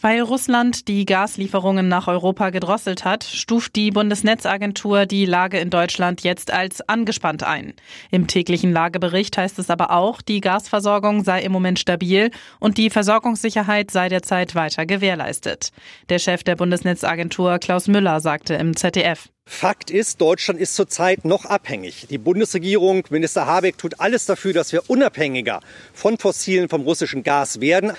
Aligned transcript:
Weil 0.00 0.20
Russland 0.20 0.88
die 0.88 1.04
Gaslieferungen 1.04 1.86
nach 1.86 2.08
Europa 2.08 2.50
gedrosselt 2.50 3.04
hat, 3.04 3.22
stuft 3.22 3.76
die 3.76 3.90
Bundesnetzagentur 3.90 5.06
die 5.06 5.26
Lage 5.26 5.58
in 5.58 5.70
Deutschland 5.70 6.22
jetzt 6.22 6.52
als 6.52 6.80
angespannt 6.88 7.44
ein. 7.44 7.74
Im 8.10 8.26
täglichen 8.26 8.72
Lagebericht 8.72 9.36
heißt 9.36 9.58
es 9.60 9.70
aber 9.70 9.92
auch, 9.92 10.20
die 10.20 10.40
Gasversorgung 10.40 11.22
sei 11.22 11.42
im 11.42 11.52
Moment 11.52 11.78
stabil 11.78 12.30
und 12.58 12.78
die 12.78 12.90
Versorgungssicherheit 12.90 13.92
sei 13.92 14.08
derzeit 14.08 14.56
weiter 14.56 14.86
gewährleistet. 14.86 15.70
Der 16.08 16.18
Chef 16.18 16.42
der 16.42 16.56
Bundesnetzagentur 16.56 17.58
Klaus 17.58 17.86
Müller 17.86 18.20
sagte 18.20 18.54
im 18.54 18.74
ZDF. 18.76 19.28
Fakt 19.44 19.90
ist, 19.90 20.20
Deutschland 20.20 20.60
ist 20.60 20.76
zurzeit 20.76 21.24
noch 21.24 21.44
abhängig. 21.44 22.06
Die 22.08 22.18
Bundesregierung, 22.18 23.04
Minister 23.10 23.46
Habeck, 23.46 23.76
tut 23.76 24.00
alles 24.00 24.24
dafür, 24.24 24.52
dass 24.52 24.72
wir 24.72 24.88
unabhängiger 24.88 25.60
von 25.92 26.16
fossilen, 26.16 26.68
vom 26.68 26.82
russischen 26.82 27.22
Gas 27.22 27.60
werden. 27.60 27.92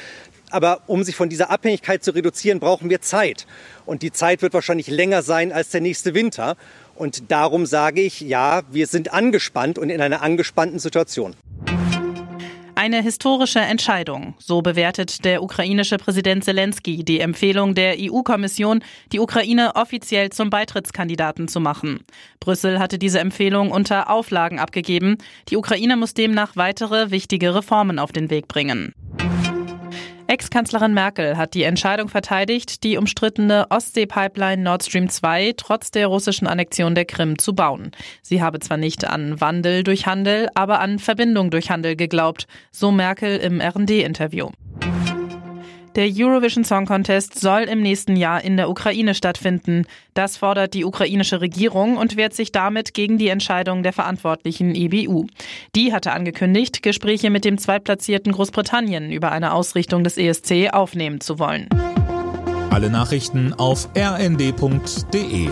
Aber 0.53 0.81
um 0.85 1.03
sich 1.03 1.15
von 1.15 1.29
dieser 1.29 1.49
Abhängigkeit 1.49 2.03
zu 2.03 2.11
reduzieren, 2.11 2.59
brauchen 2.59 2.91
wir 2.91 3.01
Zeit. 3.01 3.47
Und 3.87 4.03
die 4.03 4.11
Zeit 4.11 4.43
wird 4.43 4.53
wahrscheinlich 4.53 4.87
länger 4.87 5.23
sein 5.23 5.51
als 5.51 5.71
der 5.71 5.81
nächste 5.81 6.13
Winter. 6.13 6.57
Und 6.93 7.31
darum 7.31 7.65
sage 7.65 8.01
ich, 8.01 8.21
ja, 8.21 8.61
wir 8.69 8.85
sind 8.85 9.11
angespannt 9.11 9.79
und 9.79 9.89
in 9.89 9.99
einer 9.99 10.21
angespannten 10.21 10.77
Situation. 10.77 11.35
Eine 12.75 13.01
historische 13.01 13.61
Entscheidung. 13.61 14.35
So 14.37 14.61
bewertet 14.61 15.25
der 15.25 15.41
ukrainische 15.41 15.97
Präsident 15.97 16.43
Zelensky 16.43 17.03
die 17.03 17.19
Empfehlung 17.19 17.73
der 17.73 17.95
EU-Kommission, 17.97 18.83
die 19.11 19.19
Ukraine 19.19 19.75
offiziell 19.75 20.29
zum 20.29 20.51
Beitrittskandidaten 20.51 21.47
zu 21.47 21.59
machen. 21.59 22.03
Brüssel 22.39 22.79
hatte 22.79 22.99
diese 22.99 23.19
Empfehlung 23.19 23.71
unter 23.71 24.09
Auflagen 24.11 24.59
abgegeben. 24.59 25.17
Die 25.49 25.57
Ukraine 25.57 25.97
muss 25.97 26.13
demnach 26.13 26.55
weitere 26.55 27.09
wichtige 27.09 27.55
Reformen 27.55 27.97
auf 27.97 28.11
den 28.11 28.29
Weg 28.29 28.47
bringen. 28.47 28.93
Ex-Kanzlerin 30.33 30.95
Merkel 30.95 31.37
hat 31.37 31.53
die 31.53 31.61
Entscheidung 31.61 32.09
verteidigt, 32.09 32.83
die 32.83 32.97
umstrittene 32.97 33.67
Ostsee-Pipeline 33.69 34.63
Nord 34.63 34.81
Stream 34.83 35.07
2 35.07 35.53
trotz 35.57 35.91
der 35.91 36.07
russischen 36.07 36.47
Annexion 36.47 36.95
der 36.95 37.05
Krim 37.05 37.37
zu 37.37 37.53
bauen. 37.53 37.91
Sie 38.23 38.41
habe 38.41 38.59
zwar 38.59 38.77
nicht 38.77 39.05
an 39.05 39.39
Wandel 39.39 39.83
durch 39.83 40.07
Handel, 40.07 40.49
aber 40.55 40.79
an 40.79 40.97
Verbindung 40.97 41.51
durch 41.51 41.69
Handel 41.69 41.95
geglaubt, 41.95 42.47
so 42.71 42.91
Merkel 42.91 43.37
im 43.37 43.61
RD-Interview. 43.61 44.49
Der 45.95 46.09
Eurovision 46.11 46.63
Song 46.63 46.87
Contest 46.87 47.39
soll 47.39 47.61
im 47.63 47.81
nächsten 47.81 48.15
Jahr 48.15 48.43
in 48.43 48.57
der 48.57 48.69
Ukraine 48.69 49.13
stattfinden. 49.13 49.85
Das 50.15 50.37
fordert 50.37 50.73
die 50.73 50.85
ukrainische 50.85 51.39
Regierung 51.39 51.97
und 51.97 52.17
wehrt 52.17 52.33
sich 52.33 52.51
damit 52.51 52.95
gegen 52.95 53.19
die 53.19 53.27
Entscheidung 53.27 53.83
der 53.83 53.93
verantwortlichen 53.93 54.73
EBU. 54.73 55.27
Die 55.75 55.93
hatte 55.93 56.11
angekündigt, 56.11 56.81
Gespräche 56.81 57.29
mit 57.29 57.45
dem 57.45 57.59
zweitplatzierten 57.59 58.31
Großbritannien 58.31 59.11
über 59.11 59.31
eine 59.31 59.53
Ausrichtung 59.53 60.03
des 60.03 60.17
ESC 60.17 60.73
aufnehmen 60.73 61.21
zu 61.21 61.37
wollen. 61.37 61.69
Alle 62.71 62.89
Nachrichten 62.89 63.53
auf 63.53 63.87
rnd.de 63.95 65.49